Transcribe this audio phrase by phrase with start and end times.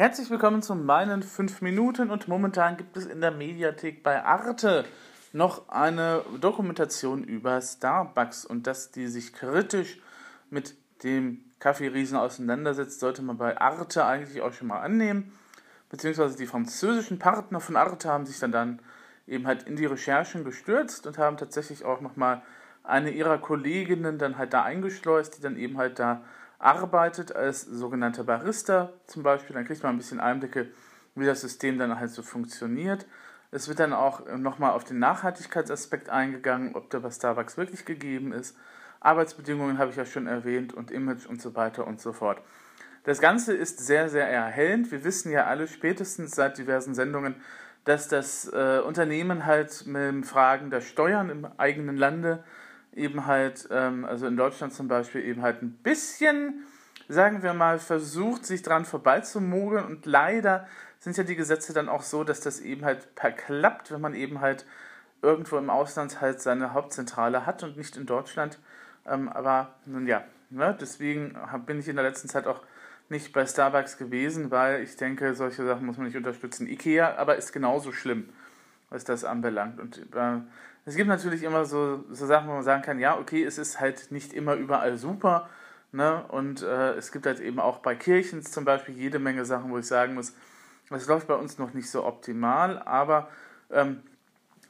[0.00, 4.86] Herzlich willkommen zu meinen 5 Minuten und momentan gibt es in der Mediathek bei Arte
[5.34, 10.00] noch eine Dokumentation über Starbucks und dass die sich kritisch
[10.48, 10.74] mit
[11.04, 15.34] dem Kaffeeriesen auseinandersetzt, sollte man bei Arte eigentlich auch schon mal annehmen.
[15.90, 18.78] Beziehungsweise die französischen Partner von Arte haben sich dann, dann
[19.26, 22.40] eben halt in die Recherchen gestürzt und haben tatsächlich auch nochmal
[22.84, 26.22] eine ihrer Kolleginnen dann halt da eingeschleust, die dann eben halt da
[26.60, 29.54] arbeitet als sogenannter Barista zum Beispiel.
[29.54, 30.68] Dann kriegt man ein bisschen Einblicke,
[31.14, 33.06] wie das System dann halt so funktioniert.
[33.50, 38.32] Es wird dann auch nochmal auf den Nachhaltigkeitsaspekt eingegangen, ob der bei Starbucks wirklich gegeben
[38.32, 38.56] ist.
[39.00, 42.40] Arbeitsbedingungen habe ich ja schon erwähnt und Image und so weiter und so fort.
[43.04, 44.92] Das Ganze ist sehr, sehr erhellend.
[44.92, 47.34] Wir wissen ja alle spätestens seit diversen Sendungen,
[47.84, 52.44] dass das äh, Unternehmen halt mit Fragen der Steuern im eigenen Lande
[52.94, 56.64] eben halt, ähm, also in Deutschland zum Beispiel, eben halt ein bisschen,
[57.08, 59.84] sagen wir mal, versucht, sich dran vorbeizumogeln.
[59.84, 60.66] Und leider
[60.98, 64.40] sind ja die Gesetze dann auch so, dass das eben halt verklappt, wenn man eben
[64.40, 64.66] halt
[65.22, 68.58] irgendwo im Ausland halt seine Hauptzentrale hat und nicht in Deutschland.
[69.06, 71.36] Ähm, aber nun ja, ne, deswegen
[71.66, 72.62] bin ich in der letzten Zeit auch
[73.08, 76.66] nicht bei Starbucks gewesen, weil ich denke, solche Sachen muss man nicht unterstützen.
[76.68, 78.28] Ikea aber ist genauso schlimm,
[78.90, 79.80] was das anbelangt.
[79.80, 80.40] Und äh,
[80.84, 83.80] es gibt natürlich immer so, so Sachen, wo man sagen kann, ja, okay, es ist
[83.80, 85.48] halt nicht immer überall super.
[85.92, 86.24] Ne?
[86.28, 89.78] Und äh, es gibt halt eben auch bei Kirchen zum Beispiel jede Menge Sachen, wo
[89.78, 90.34] ich sagen muss,
[90.90, 93.28] es läuft bei uns noch nicht so optimal, aber
[93.70, 94.02] ähm,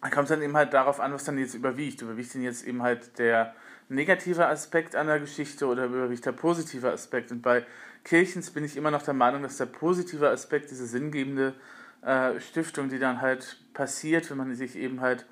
[0.02, 2.02] da kommt dann eben halt darauf an, was dann jetzt überwiegt.
[2.02, 3.54] Überwiegt denn jetzt eben halt der
[3.88, 7.30] negative Aspekt an der Geschichte oder überwiegt der positive Aspekt?
[7.32, 7.64] Und bei
[8.04, 11.54] Kirchens bin ich immer noch der Meinung, dass der positive Aspekt, diese sinngebende
[12.02, 15.26] äh, Stiftung, die dann halt passiert, wenn man sich eben halt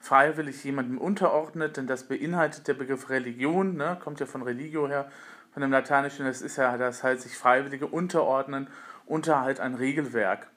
[0.00, 5.10] freiwillig jemandem unterordnet, denn das beinhaltet der Begriff Religion, ne, kommt ja von Religio her,
[5.52, 8.68] von dem Lateinischen, das ist ja das halt sich Freiwillige unterordnen
[9.06, 10.48] unter halt ein Regelwerk.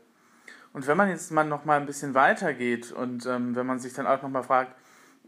[0.74, 3.80] Und wenn man jetzt mal noch mal ein bisschen weiter geht und ähm, wenn man
[3.80, 4.76] sich dann auch noch mal fragt,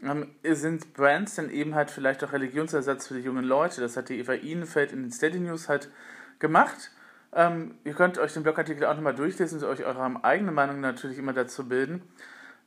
[0.02, 3.80] ähm, sind Brands denn eben halt vielleicht auch Religionsersatz für die jungen Leute?
[3.80, 5.90] Das hat die Eva Ihnenfeld in den Steady News halt
[6.38, 6.90] gemacht.
[7.32, 11.18] Ähm, ihr könnt euch den Blogartikel auch nochmal durchlesen und euch eure eigene Meinung natürlich
[11.18, 12.02] immer dazu bilden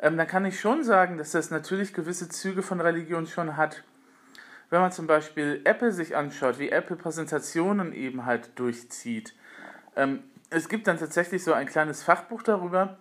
[0.02, 3.84] ähm, dann kann ich schon sagen, dass das natürlich gewisse Züge von Religion schon hat.
[4.70, 9.36] Wenn man zum Beispiel Apple sich anschaut, wie Apple Präsentationen eben halt durchzieht.
[9.96, 12.98] Ähm, es gibt dann tatsächlich so ein kleines Fachbuch darüber,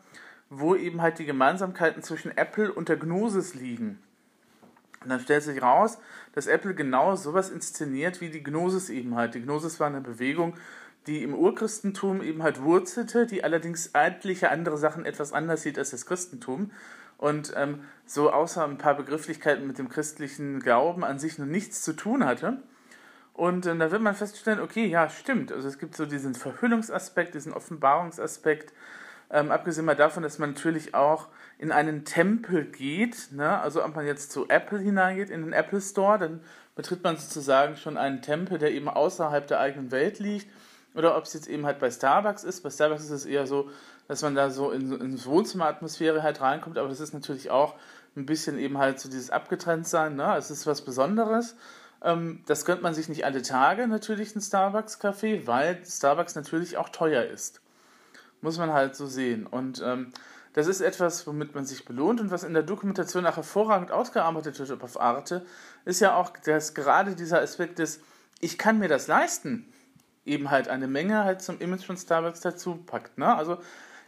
[0.50, 4.00] wo eben halt die Gemeinsamkeiten zwischen Apple und der Gnosis liegen.
[5.03, 5.98] Und dann stellt sich raus,
[6.34, 9.34] dass Apple genau sowas inszeniert wie die Gnosis eben halt.
[9.34, 10.54] Die Gnosis war eine Bewegung,
[11.06, 15.90] die im Urchristentum eben halt wurzelte, die allerdings etliche andere Sachen etwas anders sieht als
[15.90, 16.70] das Christentum.
[17.16, 21.82] Und ähm, so außer ein paar Begrifflichkeiten mit dem christlichen Glauben an sich noch nichts
[21.82, 22.62] zu tun hatte.
[23.34, 25.52] Und äh, da wird man feststellen, okay, ja, stimmt.
[25.52, 28.72] Also es gibt so diesen Verhüllungsaspekt, diesen Offenbarungsaspekt.
[29.30, 31.28] Ähm, abgesehen mal davon, dass man natürlich auch
[31.58, 33.32] in einen Tempel geht.
[33.32, 33.60] Ne?
[33.60, 36.40] Also ob man jetzt zu Apple hineingeht, in den Apple Store, dann
[36.74, 40.46] betritt man sozusagen schon einen Tempel, der eben außerhalb der eigenen Welt liegt
[40.94, 42.62] oder ob es jetzt eben halt bei Starbucks ist.
[42.62, 43.70] Bei Starbucks ist es eher so,
[44.08, 47.74] dass man da so in, in Wohnzimmeratmosphäre halt reinkommt, aber das ist natürlich auch
[48.16, 50.36] ein bisschen eben halt so dieses Abgetrenntsein, ne?
[50.36, 51.56] Es ist was Besonderes.
[52.02, 56.88] Ähm, das gönnt man sich nicht alle Tage natürlich ein Starbucks-Café, weil Starbucks natürlich auch
[56.88, 57.60] teuer ist.
[58.40, 59.46] Muss man halt so sehen.
[59.46, 60.12] Und ähm,
[60.54, 64.58] das ist etwas, womit man sich belohnt und was in der Dokumentation auch hervorragend ausgearbeitet
[64.58, 65.46] wird auf Arte,
[65.84, 68.00] ist ja auch, dass gerade dieser Aspekt des,
[68.40, 69.72] ich kann mir das leisten,
[70.25, 73.19] eben halt eine Menge halt zum Image von Starbucks dazu packt.
[73.19, 73.34] Ne?
[73.34, 73.58] Also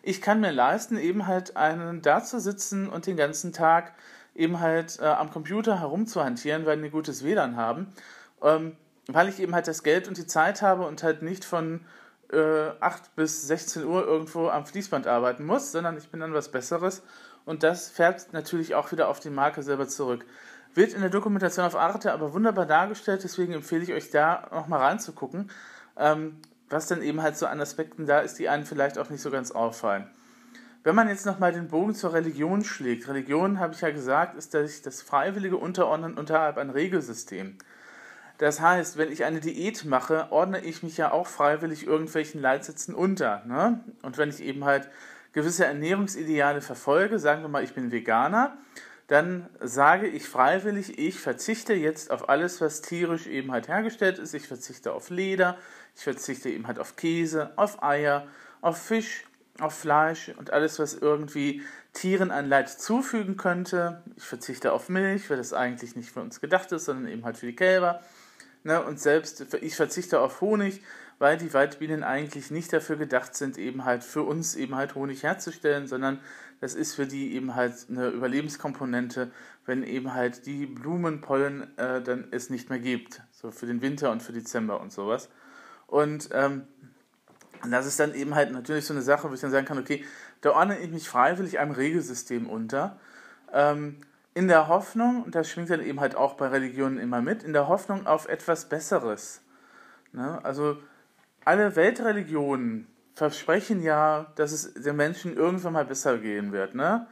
[0.02, 3.94] ich kann mir leisten, eben halt einen da zu sitzen und den ganzen Tag
[4.34, 7.92] eben halt äh, am Computer herumzuhantieren, weil wir gutes WLAN haben,
[8.42, 11.80] ähm, weil ich eben halt das Geld und die Zeit habe und halt nicht von
[12.32, 16.50] äh, 8 bis 16 Uhr irgendwo am Fließband arbeiten muss, sondern ich bin dann was
[16.50, 17.02] Besseres
[17.44, 20.24] und das fährt natürlich auch wieder auf die Marke selber zurück.
[20.74, 24.80] Wird in der Dokumentation auf Arte aber wunderbar dargestellt, deswegen empfehle ich euch da nochmal
[24.80, 25.50] reinzugucken
[25.96, 26.38] ähm,
[26.68, 29.30] was dann eben halt so an Aspekten da ist, die einem vielleicht auch nicht so
[29.30, 30.08] ganz auffallen.
[30.84, 34.52] Wenn man jetzt nochmal den Bogen zur Religion schlägt, Religion, habe ich ja gesagt, ist
[34.54, 37.56] das, das freiwillige Unterordnen unterhalb ein Regelsystem.
[38.38, 42.94] Das heißt, wenn ich eine Diät mache, ordne ich mich ja auch freiwillig irgendwelchen Leitsätzen
[42.94, 43.44] unter.
[43.46, 43.78] Ne?
[44.02, 44.88] Und wenn ich eben halt
[45.32, 48.56] gewisse Ernährungsideale verfolge, sagen wir mal, ich bin Veganer,
[49.12, 54.32] dann sage ich freiwillig, ich verzichte jetzt auf alles, was tierisch eben halt hergestellt ist.
[54.32, 55.58] Ich verzichte auf Leder,
[55.94, 58.26] ich verzichte eben halt auf Käse, auf Eier,
[58.62, 59.24] auf Fisch,
[59.60, 61.60] auf Fleisch und alles, was irgendwie
[61.92, 64.02] Tieren ein Leid zufügen könnte.
[64.16, 67.36] Ich verzichte auf Milch, weil das eigentlich nicht für uns gedacht ist, sondern eben halt
[67.36, 68.00] für die Kälber.
[68.64, 68.82] Ne?
[68.82, 70.80] Und selbst ich verzichte auf Honig,
[71.18, 75.22] weil die Waldbienen eigentlich nicht dafür gedacht sind, eben halt für uns eben halt Honig
[75.22, 76.18] herzustellen, sondern
[76.62, 79.32] das ist für die eben halt eine Überlebenskomponente,
[79.66, 84.12] wenn eben halt die Blumenpollen äh, dann es nicht mehr gibt, so für den Winter
[84.12, 85.28] und für Dezember und sowas.
[85.88, 86.68] Und ähm,
[87.68, 90.04] das ist dann eben halt natürlich so eine Sache, wo ich dann sagen kann, okay,
[90.40, 92.96] da ordne ich mich freiwillig einem Regelsystem unter.
[93.52, 93.96] Ähm,
[94.32, 97.52] in der Hoffnung, und das schwingt dann eben halt auch bei Religionen immer mit, in
[97.54, 99.42] der Hoffnung auf etwas Besseres.
[100.12, 100.38] Ne?
[100.44, 100.78] Also
[101.44, 106.74] alle Weltreligionen versprechen ja, dass es den Menschen irgendwann mal besser gehen wird.
[106.74, 107.06] Ne?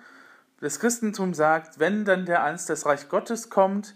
[0.60, 3.94] Das Christentum sagt, wenn dann der einst das Reich Gottes kommt,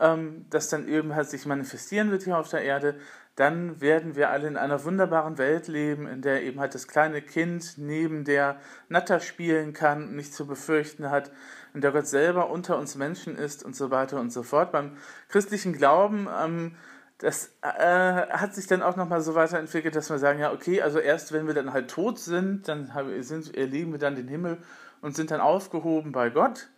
[0.00, 2.96] ähm, das dann eben halt sich manifestieren wird hier auf der Erde,
[3.36, 7.20] dann werden wir alle in einer wunderbaren Welt leben, in der eben halt das kleine
[7.20, 11.32] Kind neben der Natter spielen kann, und nicht zu befürchten hat,
[11.74, 14.70] in der Gott selber unter uns Menschen ist und so weiter und so fort.
[14.70, 14.96] Beim
[15.28, 16.76] christlichen Glauben ähm,
[17.18, 20.98] das äh, hat sich dann auch nochmal so weiterentwickelt, dass wir sagen, ja, okay, also
[20.98, 22.90] erst wenn wir dann halt tot sind, dann
[23.20, 24.58] sind, erleben wir dann den Himmel
[25.00, 26.68] und sind dann aufgehoben bei Gott,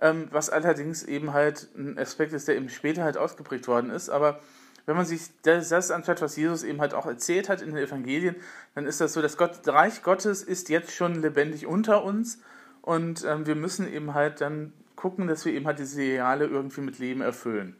[0.00, 4.08] ähm, was allerdings eben halt ein Aspekt ist, der eben später halt ausgeprägt worden ist,
[4.08, 4.40] aber
[4.86, 7.84] wenn man sich das, das anschaut, was Jesus eben halt auch erzählt hat in den
[7.84, 8.36] Evangelien,
[8.74, 12.42] dann ist das so, das Gott, Reich Gottes ist jetzt schon lebendig unter uns.
[12.80, 16.80] Und ähm, wir müssen eben halt dann gucken, dass wir eben halt diese Ideale irgendwie
[16.80, 17.76] mit Leben erfüllen.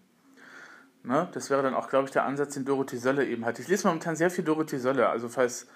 [1.05, 1.29] Ne?
[1.33, 3.59] Das wäre dann auch, glaube ich, der Ansatz, den Dorothee Sölle eben hat.
[3.59, 5.67] Ich lese momentan sehr viel Dorothee Sölle, also falls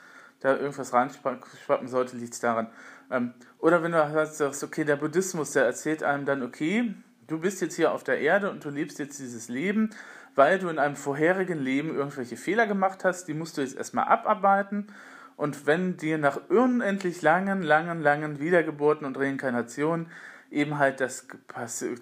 [0.41, 2.69] da irgendwas reinschwappen sollte, liegt es daran.
[3.11, 6.95] Ähm, oder wenn du sagst, okay, der Buddhismus, der erzählt einem dann, okay,
[7.27, 9.91] du bist jetzt hier auf der Erde und du lebst jetzt dieses Leben,
[10.35, 14.05] weil du in einem vorherigen Leben irgendwelche Fehler gemacht hast, die musst du jetzt erstmal
[14.05, 14.89] abarbeiten.
[15.37, 20.07] Und wenn dir nach unendlich langen, langen, langen Wiedergeburten und Reinkarnationen
[20.51, 21.27] eben halt das,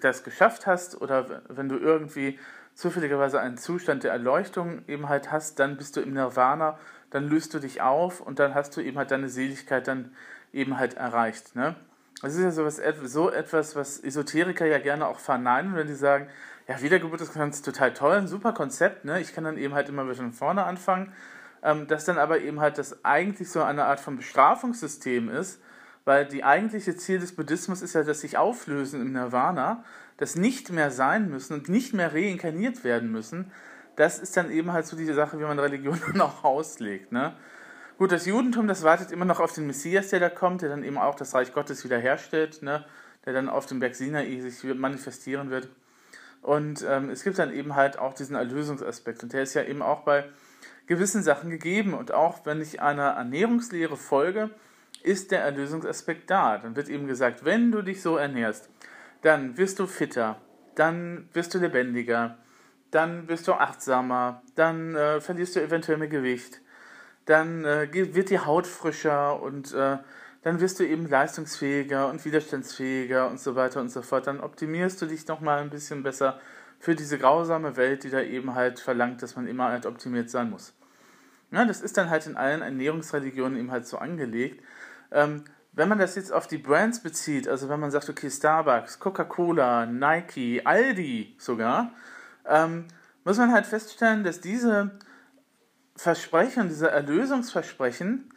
[0.01, 2.39] das geschafft hast oder wenn du irgendwie
[2.75, 6.77] zufälligerweise einen Zustand der Erleuchtung eben halt hast, dann bist du im Nirvana,
[7.09, 10.13] dann löst du dich auf und dann hast du eben halt deine Seligkeit dann
[10.51, 11.55] eben halt erreicht.
[11.55, 11.75] Ne?
[12.21, 16.27] Das ist ja sowas, so etwas, was Esoteriker ja gerne auch verneinen, wenn die sagen,
[16.67, 19.21] ja, Wiedergeburt ist ganz total toll, ein super Konzept, ne?
[19.21, 21.13] ich kann dann eben halt immer wieder von vorne anfangen,
[21.63, 25.61] ähm, dass dann aber eben halt das eigentlich so eine Art von Bestrafungssystem ist,
[26.03, 29.83] weil die eigentliche Ziel des Buddhismus ist ja das sich auflösen im Nirvana
[30.17, 33.51] das nicht mehr sein müssen und nicht mehr reinkarniert werden müssen,
[33.95, 37.11] das ist dann eben halt so diese Sache, wie man Religion dann auch auslegt.
[37.11, 37.33] Ne?
[37.97, 40.83] Gut, das Judentum, das wartet immer noch auf den Messias, der da kommt, der dann
[40.83, 42.85] eben auch das Reich Gottes wiederherstellt, ne?
[43.25, 45.69] der dann auf dem Berg Sinai sich manifestieren wird.
[46.41, 49.23] Und ähm, es gibt dann eben halt auch diesen Erlösungsaspekt.
[49.23, 50.25] Und der ist ja eben auch bei
[50.85, 51.93] gewissen Sachen gegeben.
[51.93, 54.51] Und auch wenn ich einer Ernährungslehre folge,
[55.01, 56.57] ist der Erlösungsaspekt da.
[56.59, 58.69] Dann wird eben gesagt, wenn du dich so ernährst,
[59.25, 60.39] dann wirst du fitter,
[60.75, 62.37] dann wirst du lebendiger,
[62.91, 66.61] dann wirst du achtsamer, dann äh, verlierst du eventuell mehr Gewicht,
[67.25, 69.97] dann äh, wird die Haut frischer und äh,
[70.43, 74.27] dann wirst du eben leistungsfähiger und widerstandsfähiger und so weiter und so fort.
[74.27, 76.39] Dann optimierst du dich nochmal ein bisschen besser
[76.77, 80.51] für diese grausame Welt, die da eben halt verlangt, dass man immer halt optimiert sein
[80.51, 80.75] muss.
[81.49, 84.63] Ja, das ist dann halt in allen Ernährungsreligionen eben halt so angelegt.
[85.11, 85.45] Ähm,
[85.75, 89.85] wenn man das jetzt auf die Brands bezieht, also wenn man sagt, okay, Starbucks, Coca-Cola,
[89.85, 91.91] Nike, Aldi sogar,
[92.47, 92.85] ähm,
[93.25, 94.91] muss man halt feststellen, dass diese
[95.97, 98.31] Versprechen, diese Erlösungsversprechen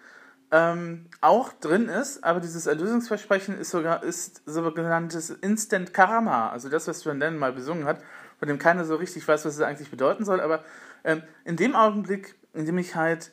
[0.51, 6.89] ähm, auch drin ist, aber dieses Erlösungsversprechen ist sogar ist sogenanntes Instant Karma, also das,
[6.89, 8.01] was Van Dannen mal besungen hat,
[8.39, 10.65] von dem keiner so richtig weiß, was es eigentlich bedeuten soll, aber
[11.05, 13.31] ähm, in dem Augenblick, in dem ich halt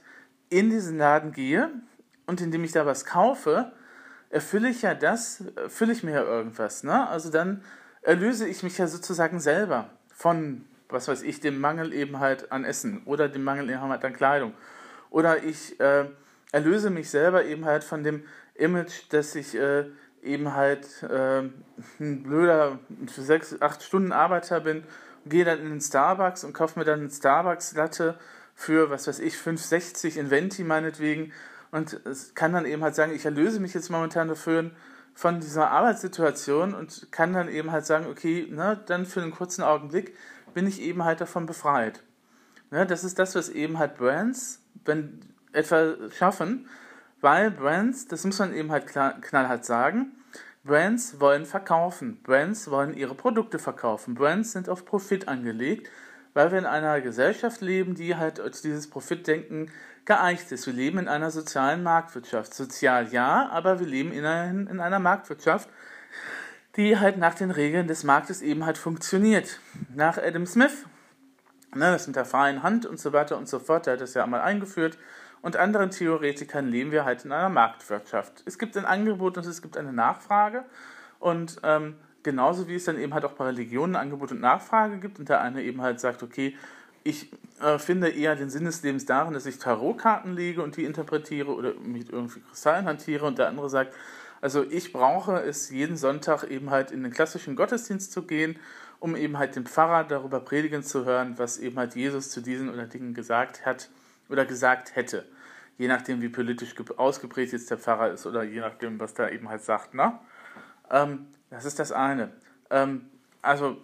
[0.50, 1.70] in diesen Laden gehe
[2.28, 3.72] und in dem ich da was kaufe,
[4.36, 6.84] erfülle ich ja das, erfülle ich mir ja irgendwas.
[6.84, 7.08] Ne?
[7.08, 7.64] Also dann
[8.02, 12.66] erlöse ich mich ja sozusagen selber von, was weiß ich, dem Mangel eben halt an
[12.66, 14.54] Essen oder dem Mangel eben halt an Kleidung.
[15.10, 16.10] Oder ich äh,
[16.52, 18.26] erlöse mich selber eben halt von dem
[18.56, 19.86] Image, dass ich äh,
[20.22, 21.44] eben halt äh,
[22.02, 24.84] ein blöder, für sechs, acht Stunden Arbeiter bin,
[25.26, 28.20] gehe dann in den Starbucks und kaufe mir dann einen Starbucks-Latte
[28.54, 31.32] für, was weiß ich, 5,60 in Venti meinetwegen
[31.76, 32.00] und
[32.36, 34.72] kann dann eben halt sagen, ich erlöse mich jetzt momentan dafür
[35.14, 39.62] von dieser Arbeitssituation und kann dann eben halt sagen, okay, ne, dann für einen kurzen
[39.62, 40.16] Augenblick
[40.54, 42.02] bin ich eben halt davon befreit.
[42.72, 45.20] Ne, das ist das, was eben halt Brands wenn
[45.52, 46.70] etwa schaffen,
[47.22, 50.12] weil Brands, das muss man eben halt knallhart sagen,
[50.64, 55.90] Brands wollen verkaufen, Brands wollen ihre Produkte verkaufen, Brands sind auf Profit angelegt,
[56.34, 59.72] weil wir in einer Gesellschaft leben, die halt dieses Profitdenken
[60.06, 60.66] geeicht ist.
[60.68, 62.54] Wir leben in einer sozialen Marktwirtschaft.
[62.54, 65.70] Sozial ja, aber wir leben immerhin in einer Marktwirtschaft,
[66.76, 69.60] die halt nach den Regeln des Marktes eben halt funktioniert.
[69.94, 70.86] Nach Adam Smith
[71.76, 74.14] Ne, das mit der freien Hand und so weiter und so fort, der hat das
[74.14, 74.98] ja einmal eingeführt.
[75.42, 78.44] Und anderen Theoretikern leben wir halt in einer Marktwirtschaft.
[78.46, 80.64] Es gibt ein Angebot und es gibt eine Nachfrage.
[81.20, 85.20] Und ähm, genauso wie es dann eben halt auch bei Religionen Angebot und Nachfrage gibt
[85.20, 86.56] und der eine eben halt sagt, okay,
[87.06, 87.32] ich
[87.62, 91.56] äh, finde eher den Sinn des Lebens darin, dass ich Tarotkarten lege und die interpretiere
[91.56, 93.96] oder mit irgendwie Kristallen hantiere und der andere sagt,
[94.42, 98.60] also ich brauche es jeden Sonntag eben halt in den klassischen Gottesdienst zu gehen
[99.00, 102.70] um eben halt den Pfarrer darüber predigen zu hören, was eben halt Jesus zu diesen
[102.70, 103.90] oder Dingen gesagt hat
[104.30, 105.26] oder gesagt hätte.
[105.78, 109.50] Je nachdem, wie politisch ausgeprägt jetzt der Pfarrer ist oder je nachdem, was der eben
[109.50, 109.94] halt sagt.
[109.94, 110.18] Ne?
[110.90, 112.32] Ähm, das ist das eine.
[112.70, 113.10] Ähm,
[113.42, 113.78] also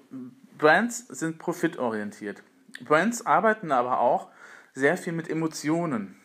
[0.58, 2.42] Brands sind profitorientiert.
[2.84, 4.30] Brands arbeiten aber auch
[4.74, 6.16] sehr viel mit Emotionen.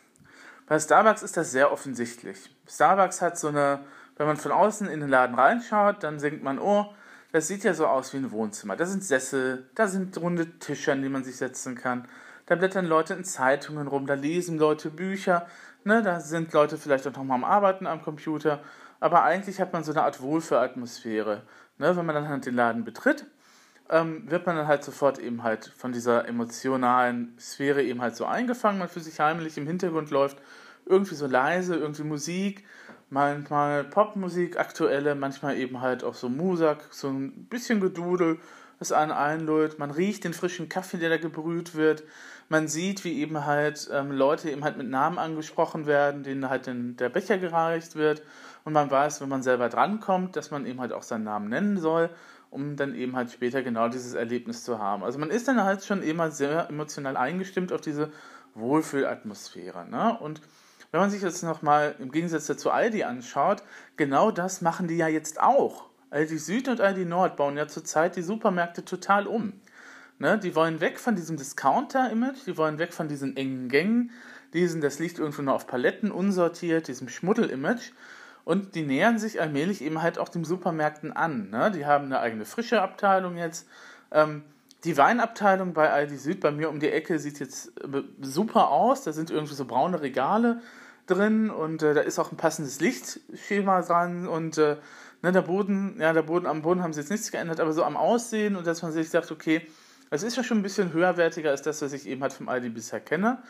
[0.66, 2.50] Bei Starbucks ist das sehr offensichtlich.
[2.68, 3.80] Starbucks hat so eine,
[4.16, 6.92] wenn man von außen in den Laden reinschaut, dann denkt man, oh,
[7.32, 8.76] das sieht ja so aus wie ein Wohnzimmer.
[8.76, 12.08] Da sind Sessel, da sind runde Tische, an die man sich setzen kann.
[12.46, 15.46] Da blättern Leute in Zeitungen rum, da lesen Leute Bücher.
[15.84, 18.60] Ne, da sind Leute vielleicht auch noch mal am Arbeiten am Computer.
[18.98, 21.42] Aber eigentlich hat man so eine Art Wohlfühlatmosphäre.
[21.78, 23.26] Ne, wenn man dann halt den Laden betritt,
[23.90, 28.24] ähm, wird man dann halt sofort eben halt von dieser emotionalen Sphäre eben halt so
[28.24, 28.78] eingefangen.
[28.78, 30.38] Man für sich heimlich im Hintergrund läuft
[30.84, 32.64] irgendwie so leise, irgendwie Musik
[33.10, 38.38] manchmal Popmusik, aktuelle, manchmal eben halt auch so Musak, so ein bisschen Gedudel,
[38.78, 39.78] das einen einlullt.
[39.78, 42.02] Man riecht den frischen Kaffee, der da gebrüht wird.
[42.48, 46.66] Man sieht, wie eben halt ähm, Leute eben halt mit Namen angesprochen werden, denen halt
[46.66, 48.22] den, der Becher gereicht wird.
[48.64, 51.78] Und man weiß, wenn man selber drankommt, dass man eben halt auch seinen Namen nennen
[51.78, 52.10] soll,
[52.56, 55.04] um dann eben halt später genau dieses Erlebnis zu haben.
[55.04, 58.10] Also man ist dann halt schon immer sehr emotional eingestimmt auf diese
[58.54, 59.86] Wohlfühlatmosphäre.
[59.86, 60.18] Ne?
[60.18, 60.40] Und
[60.90, 63.62] wenn man sich jetzt nochmal im Gegensatz dazu Aldi anschaut,
[63.98, 65.84] genau das machen die ja jetzt auch.
[66.08, 69.52] Aldi Süd und Aldi Nord bauen ja zurzeit die Supermärkte total um.
[70.18, 74.12] Ne, die wollen weg von diesem Discounter-Image, die wollen weg von diesen engen Gängen,
[74.54, 77.92] diesen, das liegt irgendwo nur auf Paletten, unsortiert, diesem Schmuddel-Image.
[78.46, 81.50] Und die nähern sich allmählich eben halt auch den Supermärkten an.
[81.50, 81.72] Ne?
[81.72, 83.66] Die haben eine eigene frische Abteilung jetzt.
[84.12, 84.44] Ähm,
[84.84, 89.02] die Weinabteilung bei Aldi Süd bei mir um die Ecke sieht jetzt äh, super aus.
[89.02, 90.60] Da sind irgendwie so braune Regale
[91.08, 94.76] drin und äh, da ist auch ein passendes Lichtschema dran und äh,
[95.22, 97.82] ne, der Boden, ja, der Boden, am Boden haben sie jetzt nichts geändert, aber so
[97.82, 99.66] am Aussehen und dass man sich sagt, okay,
[100.10, 102.68] es ist ja schon ein bisschen höherwertiger als das, was ich eben halt vom Aldi
[102.68, 103.42] bisher kenne.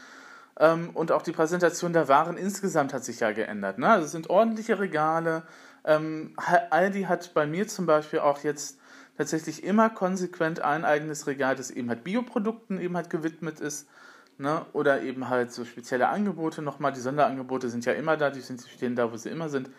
[0.59, 3.79] Ähm, und auch die Präsentation der Waren insgesamt hat sich ja geändert.
[3.79, 3.89] Ne?
[3.89, 5.43] Also es sind ordentliche Regale.
[5.85, 6.35] Ähm,
[6.71, 8.79] Aldi hat bei mir zum Beispiel auch jetzt
[9.17, 13.89] tatsächlich immer konsequent ein eigenes Regal, das eben halt Bioprodukten eben halt gewidmet ist.
[14.39, 14.65] Ne?
[14.73, 16.93] Oder eben halt so spezielle Angebote nochmal.
[16.93, 19.71] Die Sonderangebote sind ja immer da, die sind, stehen da, wo sie immer sind.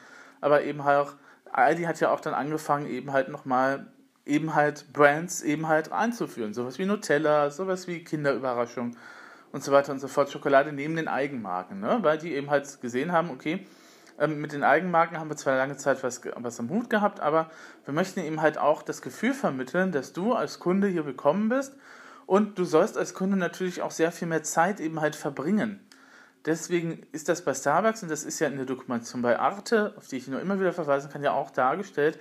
[0.41, 1.13] Aber eben halt auch,
[1.51, 3.88] Aldi hat ja auch dann angefangen, eben halt nochmal
[4.25, 6.53] eben halt Brands eben halt einzuführen.
[6.53, 8.96] Sowas wie Nutella, sowas wie Kinderüberraschung
[9.51, 10.32] und so weiter und so fort.
[10.32, 12.00] Schokolade neben den Eigenmarken, ne?
[12.01, 13.66] weil die eben halt gesehen haben, okay,
[14.20, 17.50] ähm, mit den Eigenmarken haben wir zwar lange Zeit was, was am Hut gehabt, aber
[17.86, 21.75] wir möchten eben halt auch das Gefühl vermitteln, dass du als Kunde hier willkommen bist
[22.25, 25.80] und du sollst als Kunde natürlich auch sehr viel mehr Zeit eben halt verbringen.
[26.46, 30.08] Deswegen ist das bei Starbucks, und das ist ja in der Dokumentation bei Arte, auf
[30.08, 32.20] die ich nur immer wieder verweisen kann, ja auch dargestellt.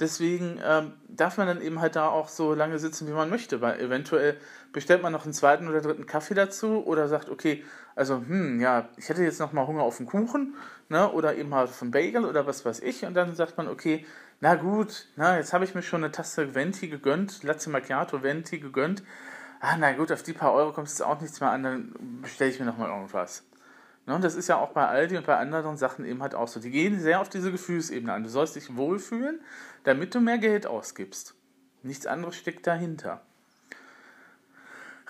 [0.00, 3.60] Deswegen ähm, darf man dann eben halt da auch so lange sitzen, wie man möchte,
[3.60, 4.36] weil eventuell
[4.74, 7.64] bestellt man noch einen zweiten oder dritten Kaffee dazu oder sagt, okay,
[7.96, 10.54] also, hm, ja, ich hätte jetzt noch mal Hunger auf einen Kuchen,
[10.90, 13.68] ne, oder eben halt auf einen Bagel oder was weiß ich, und dann sagt man,
[13.68, 14.04] okay,
[14.40, 18.58] na gut, na, jetzt habe ich mir schon eine Tasse Venti gegönnt, Latte Macchiato Venti
[18.58, 19.02] gegönnt,
[19.60, 22.50] ah, na gut, auf die paar Euro kommt es auch nichts mehr an, dann bestelle
[22.50, 23.44] ich mir nochmal irgendwas.
[24.06, 26.48] Ne, und das ist ja auch bei Aldi und bei anderen Sachen eben halt auch
[26.48, 26.60] so.
[26.60, 28.22] Die gehen sehr auf diese Gefühlsebene an.
[28.22, 29.40] Du sollst dich wohlfühlen,
[29.84, 31.34] damit du mehr Geld ausgibst.
[31.82, 33.22] Nichts anderes steckt dahinter.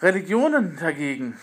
[0.01, 1.37] Religionen dagegen.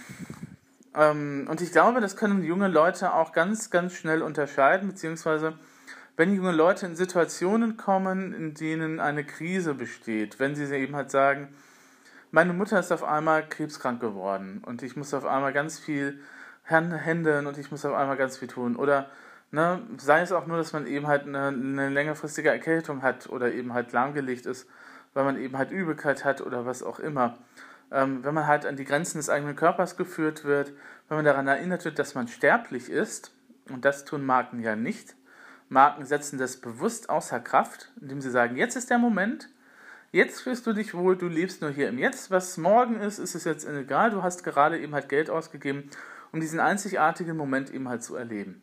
[0.96, 5.54] Ähm, und ich glaube, das können junge Leute auch ganz, ganz schnell unterscheiden, beziehungsweise
[6.18, 11.10] wenn junge Leute in Situationen kommen, in denen eine Krise besteht, wenn sie eben halt
[11.10, 11.50] sagen,
[12.32, 16.20] meine Mutter ist auf einmal krebskrank geworden und ich muss auf einmal ganz viel
[16.64, 18.76] händeln und ich muss auf einmal ganz viel tun.
[18.76, 19.10] Oder
[19.52, 23.52] ne, sei es auch nur, dass man eben halt eine, eine längerfristige Erkältung hat oder
[23.52, 24.68] eben halt lahmgelegt ist,
[25.14, 27.38] weil man eben halt Übelkeit hat oder was auch immer.
[27.92, 30.72] Ähm, wenn man halt an die Grenzen des eigenen Körpers geführt wird,
[31.08, 33.34] wenn man daran erinnert wird, dass man sterblich ist,
[33.70, 35.16] und das tun Marken ja nicht.
[35.70, 39.50] Marken setzen das bewusst außer Kraft, indem sie sagen, jetzt ist der Moment,
[40.14, 42.32] Jetzt fühlst du dich wohl, du lebst nur hier im Jetzt.
[42.32, 44.12] Was morgen ist, ist es jetzt egal.
[44.12, 45.90] Du hast gerade eben halt Geld ausgegeben,
[46.34, 48.62] um diesen einzigartigen Moment eben halt zu erleben.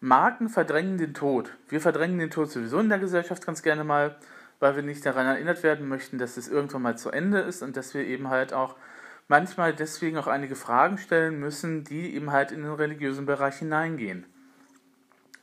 [0.00, 1.56] Marken verdrängen den Tod.
[1.68, 4.16] Wir verdrängen den Tod sowieso in der Gesellschaft ganz gerne mal,
[4.62, 7.76] weil wir nicht daran erinnert werden möchten, dass es irgendwann mal zu Ende ist und
[7.76, 8.76] dass wir eben halt auch
[9.26, 14.24] manchmal deswegen auch einige Fragen stellen müssen, die eben halt in den religiösen Bereich hineingehen.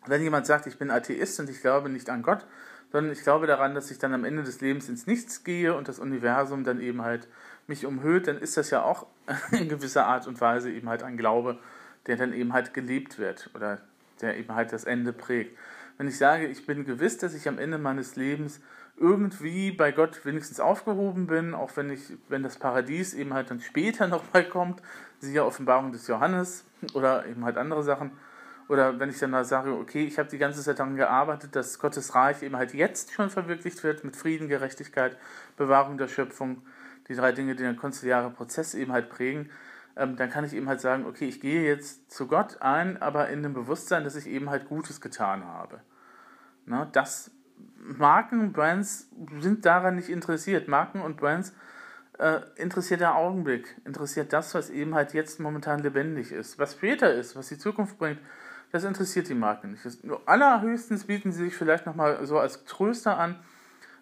[0.05, 2.45] Wenn jemand sagt, ich bin Atheist und ich glaube nicht an Gott,
[2.93, 5.89] sondern ich glaube daran, dass ich dann am Ende des Lebens ins Nichts gehe und
[5.89, 7.27] das Universum dann eben halt
[7.67, 9.05] mich umhüllt, dann ist das ja auch
[9.51, 11.59] in gewisser Art und Weise eben halt ein Glaube,
[12.07, 13.79] der dann eben halt gelebt wird oder
[14.21, 15.57] der eben halt das Ende prägt.
[15.97, 18.61] Wenn ich sage, ich bin gewiss, dass ich am Ende meines Lebens
[18.99, 23.59] irgendwie bei Gott wenigstens aufgehoben bin, auch wenn ich, wenn das Paradies eben halt dann
[23.59, 24.81] später nochmal kommt,
[25.19, 28.11] siehe Offenbarung des Johannes oder eben halt andere Sachen,
[28.69, 31.79] oder wenn ich dann mal sage, okay, ich habe die ganze Zeit daran gearbeitet, dass
[31.79, 35.17] Gottes Reich eben halt jetzt schon verwirklicht wird mit Frieden, Gerechtigkeit,
[35.57, 36.61] Bewahrung der Schöpfung,
[37.07, 39.49] die drei Dinge, die den konziliaren Prozess eben halt prägen,
[39.95, 43.29] ähm, dann kann ich eben halt sagen, okay, ich gehe jetzt zu Gott ein, aber
[43.29, 45.81] in dem Bewusstsein, dass ich eben halt Gutes getan habe.
[46.67, 47.31] Na, das
[47.81, 49.09] Marken Brands
[49.39, 50.67] sind daran nicht interessiert.
[50.67, 51.53] Marken und Brands
[52.17, 56.59] äh, interessiert der Augenblick, interessiert das, was eben halt jetzt momentan lebendig ist.
[56.59, 58.19] Was später ist, was die Zukunft bringt,
[58.71, 59.83] das interessiert die Marke nicht.
[59.85, 63.35] Das, nur allerhöchstens bieten sie sich vielleicht nochmal so als Tröster an,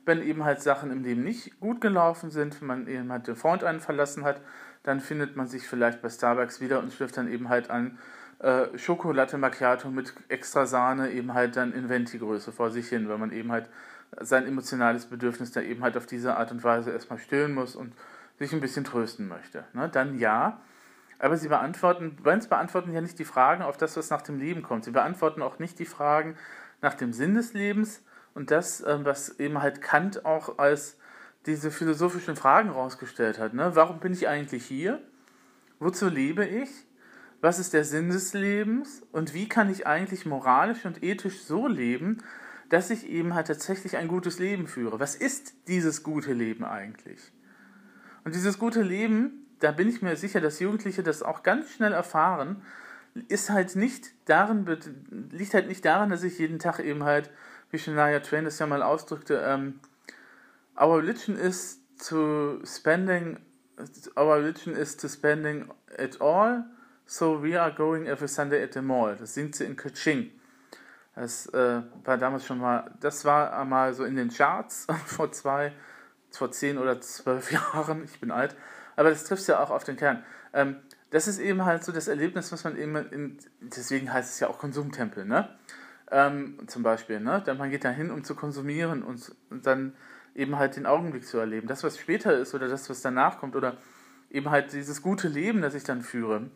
[0.06, 3.36] wenn eben halt Sachen im Leben nicht gut gelaufen sind, wenn man eben halt den
[3.36, 4.42] Freund einen verlassen hat,
[4.84, 7.98] dann findet man sich vielleicht bei Starbucks wieder und schläft dann eben halt an
[8.40, 13.18] äh, Schokolatte Macchiato mit extra Sahne eben halt dann in Venti-Größe vor sich hin, weil
[13.18, 13.70] man eben halt
[14.20, 17.94] sein emotionales Bedürfnis da eben halt auf diese Art und Weise erstmal stillen muss und
[18.40, 19.66] sich ein bisschen trösten möchte.
[19.74, 19.90] Ne?
[19.90, 20.62] Dann ja,
[21.20, 24.62] aber sie beantworten, Brands beantworten ja nicht die Fragen auf das, was nach dem Leben
[24.62, 24.86] kommt.
[24.86, 26.38] Sie beantworten auch nicht die Fragen
[26.82, 28.04] nach dem Sinn des Lebens
[28.36, 30.98] und das, ähm, was eben halt Kant auch als
[31.48, 33.54] diese philosophischen Fragen rausgestellt hat.
[33.54, 33.72] Ne?
[33.74, 35.02] Warum bin ich eigentlich hier?
[35.80, 36.70] Wozu lebe ich?
[37.42, 39.04] Was ist der Sinn des Lebens?
[39.12, 42.18] Und wie kann ich eigentlich moralisch und ethisch so leben,
[42.70, 45.00] dass ich eben halt tatsächlich ein gutes Leben führe?
[45.00, 47.32] Was ist dieses gute Leben eigentlich?
[48.24, 51.94] Und dieses gute Leben da bin ich mir sicher, dass Jugendliche das auch ganz schnell
[51.94, 52.62] erfahren,
[53.28, 54.66] ist halt nicht darin,
[55.32, 57.32] liegt halt nicht daran, dass ich jeden Tag eben halt,
[57.72, 59.80] wie Shania Twain das ja mal ausdrückte, ähm,
[60.80, 63.40] our religion is to spending,
[64.16, 66.66] our religion is to spending it all,
[67.08, 69.16] so we are going every Sunday at the mall.
[69.16, 70.32] Das singt sie in Kaching.
[71.16, 75.74] Das äh, war damals schon mal, das war mal so in den Charts vor zwei,
[76.30, 78.56] vor zehn oder zwölf Jahren, ich bin alt,
[78.96, 80.24] aber das trifft ja auch auf den Kern.
[80.54, 80.76] Ähm,
[81.10, 84.48] das ist eben halt so das Erlebnis, was man eben in, deswegen heißt es ja
[84.48, 85.50] auch Konsumtempel, ne?
[86.12, 87.42] Ähm, zum Beispiel, ne?
[87.48, 89.96] Denn man geht da hin, um zu konsumieren und, und dann
[90.36, 91.68] eben halt den Augenblick zu erleben.
[91.68, 93.78] Das, was später ist oder das, was danach kommt oder
[94.30, 96.50] eben halt dieses gute Leben, das ich dann führe,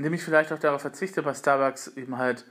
[0.00, 2.46] indem ich vielleicht auch darauf verzichte, bei Starbucks eben halt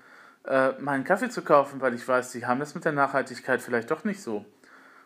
[0.45, 3.89] äh, meinen Kaffee zu kaufen, weil ich weiß, die haben das mit der Nachhaltigkeit vielleicht
[3.89, 4.45] doch nicht so.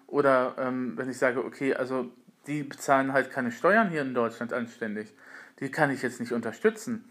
[0.08, 2.12] Oder ähm, wenn ich sage, okay, also
[2.45, 5.13] die bezahlen halt keine Steuern hier in Deutschland anständig.
[5.62, 7.10] Die kann ich jetzt nicht unterstützen.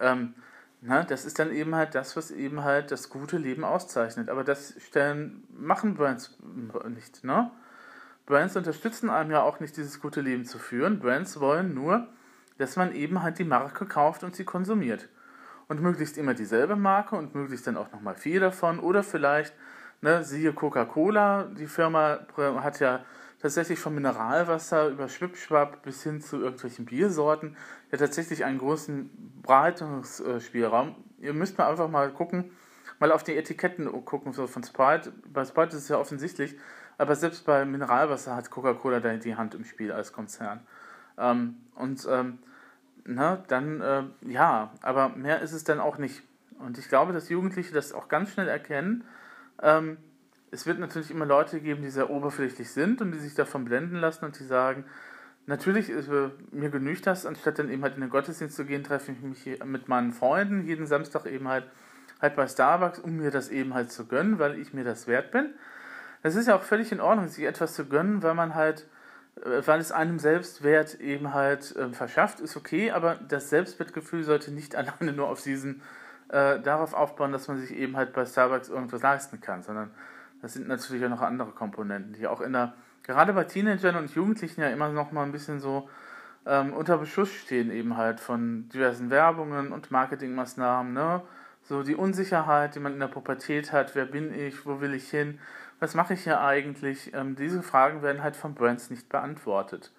[0.00, 0.32] Ähm,
[0.80, 4.30] na, das ist dann eben halt das, was eben halt das gute Leben auszeichnet.
[4.30, 6.38] Aber das stellen, machen Brands
[6.88, 7.50] nicht, ne?
[8.24, 11.00] Brands unterstützen einem ja auch nicht, dieses gute Leben zu führen.
[11.00, 12.08] Brands wollen nur,
[12.60, 15.08] dass man eben halt die Marke kauft und sie konsumiert.
[15.68, 18.78] Und möglichst immer dieselbe Marke und möglichst dann auch nochmal viel davon.
[18.80, 19.54] Oder vielleicht,
[20.02, 23.04] ne, siehe Coca-Cola, die Firma hat ja
[23.40, 27.56] tatsächlich vom Mineralwasser über Schwipschwapp bis hin zu irgendwelchen Biersorten
[27.90, 30.96] ja tatsächlich einen großen Breitungsspielraum.
[31.18, 32.50] Ihr müsst mal einfach mal gucken,
[32.98, 35.12] mal auf die Etiketten gucken, so von Sprite.
[35.32, 36.56] Bei Sprite ist es ja offensichtlich,
[36.98, 40.60] aber selbst bei Mineralwasser hat Coca-Cola da die Hand im Spiel als Konzern.
[41.16, 42.38] Ähm, und ähm,
[43.04, 46.22] na, dann, äh, ja, aber mehr ist es dann auch nicht.
[46.58, 49.04] Und ich glaube, dass Jugendliche das auch ganz schnell erkennen.
[49.62, 49.96] Ähm,
[50.50, 53.96] es wird natürlich immer Leute geben, die sehr oberflächlich sind und die sich davon blenden
[53.96, 54.84] lassen und die sagen,
[55.46, 55.90] natürlich,
[56.50, 59.64] mir genügt das, anstatt dann eben halt in den Gottesdienst zu gehen, treffe ich mich
[59.64, 61.64] mit meinen Freunden jeden Samstag eben halt,
[62.20, 65.30] halt bei Starbucks, um mir das eben halt zu gönnen, weil ich mir das wert
[65.30, 65.54] bin.
[66.22, 68.86] Das ist ja auch völlig in Ordnung, sich etwas zu gönnen, weil man halt,
[69.44, 74.76] weil es einem Selbstwert eben halt äh, verschafft, ist okay, aber das Selbstwertgefühl sollte nicht
[74.76, 75.82] alleine nur auf diesen,
[76.28, 79.90] äh, darauf aufbauen, dass man sich eben halt bei Starbucks irgendwas leisten kann, sondern
[80.42, 84.14] das sind natürlich auch noch andere Komponenten, die auch in der, gerade bei Teenagern und
[84.14, 85.88] Jugendlichen ja immer noch mal ein bisschen so
[86.46, 91.22] ähm, unter Beschuss stehen, eben halt von diversen Werbungen und Marketingmaßnahmen, ne?
[91.62, 95.10] So die Unsicherheit, die man in der Pubertät hat, wer bin ich, wo will ich
[95.10, 95.38] hin,
[95.80, 97.12] was mache ich hier eigentlich?
[97.14, 99.92] Ähm, diese Fragen werden halt von Brands nicht beantwortet.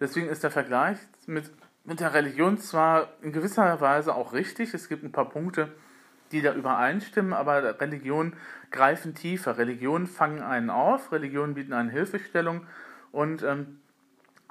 [0.00, 1.50] Deswegen ist der Vergleich mit,
[1.84, 5.72] mit der Religion zwar in gewisser Weise auch richtig, es gibt ein paar Punkte,
[6.32, 8.34] die da übereinstimmen, aber Religionen
[8.72, 9.56] greifen tiefer.
[9.56, 12.66] Religionen fangen einen auf, Religionen bieten eine Hilfestellung
[13.12, 13.78] und ähm,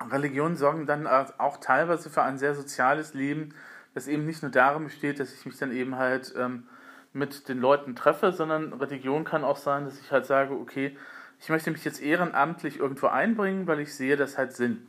[0.09, 3.53] Religionen sorgen dann auch teilweise für ein sehr soziales Leben,
[3.93, 6.67] das eben nicht nur darin besteht, dass ich mich dann eben halt ähm,
[7.13, 10.97] mit den Leuten treffe, sondern Religion kann auch sein, dass ich halt sage, okay,
[11.39, 14.87] ich möchte mich jetzt ehrenamtlich irgendwo einbringen, weil ich sehe, das hat Sinn.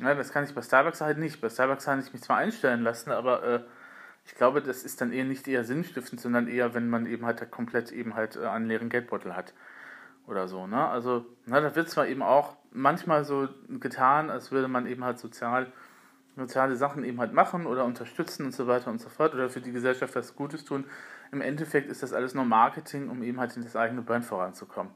[0.00, 1.40] Ja, das kann ich bei Starbucks halt nicht.
[1.40, 3.60] Bei Starbucks kann ich mich zwar einstellen lassen, aber äh,
[4.24, 7.50] ich glaube, das ist dann eher nicht eher sinnstiftend, sondern eher, wenn man eben halt
[7.50, 9.52] komplett eben halt äh, einen leeren Geldbeutel hat
[10.26, 10.66] oder so.
[10.66, 10.86] Ne?
[10.86, 15.18] Also, na, da wird zwar eben auch manchmal so getan, als würde man eben halt
[15.18, 15.72] sozial,
[16.36, 19.60] soziale Sachen eben halt machen oder unterstützen und so weiter und so fort oder für
[19.60, 20.84] die Gesellschaft was Gutes tun.
[21.32, 24.92] Im Endeffekt ist das alles nur Marketing, um eben halt in das eigene Brand voranzukommen.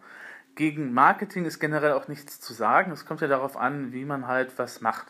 [0.57, 2.93] Gegen Marketing ist generell auch nichts zu sagen.
[2.93, 5.07] Es kommt ja darauf an, wie man halt was macht.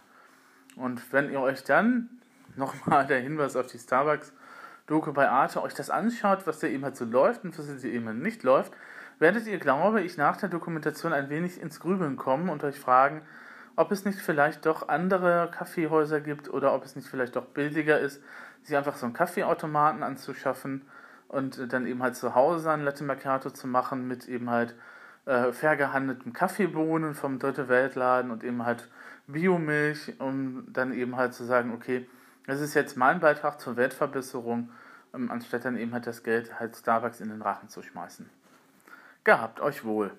[0.77, 2.09] Und wenn ihr euch dann,
[2.57, 6.97] nochmal der Hinweis auf die Starbucks-Doku bei Arte, euch das anschaut, was da eben halt
[6.97, 8.73] so läuft und was da eben halt nicht läuft,
[9.19, 13.23] werdet ihr, glaube ich, nach der Dokumentation ein wenig ins Grübeln kommen und euch fragen,
[13.77, 17.99] ob es nicht vielleicht doch andere Kaffeehäuser gibt oder ob es nicht vielleicht doch billiger
[17.99, 18.23] ist,
[18.63, 20.83] sich einfach so einen Kaffeeautomaten anzuschaffen
[21.29, 24.75] und dann eben halt zu Hause ein Latte Macchiato zu machen mit eben halt
[25.27, 28.89] äh, fair gehandelten Kaffeebohnen vom Dritte Weltladen und eben halt
[29.27, 32.07] Biomilch, um dann eben halt zu sagen, okay,
[32.47, 34.71] das ist jetzt mein Beitrag zur Weltverbesserung,
[35.15, 38.29] ähm, anstatt dann eben halt das Geld halt Starbucks in den Rachen zu schmeißen.
[39.25, 40.13] Gehabt euch wohl.